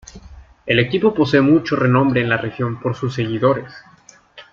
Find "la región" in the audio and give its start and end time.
2.29-2.79